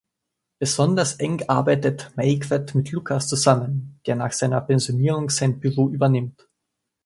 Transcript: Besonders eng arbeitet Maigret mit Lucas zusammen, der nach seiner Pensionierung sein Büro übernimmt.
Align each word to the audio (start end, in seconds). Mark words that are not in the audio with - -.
Besonders 0.57 1.17
eng 1.19 1.47
arbeitet 1.47 2.09
Maigret 2.15 2.73
mit 2.73 2.91
Lucas 2.91 3.27
zusammen, 3.27 3.99
der 4.07 4.15
nach 4.15 4.31
seiner 4.31 4.59
Pensionierung 4.59 5.29
sein 5.29 5.59
Büro 5.59 5.89
übernimmt. 5.91 6.49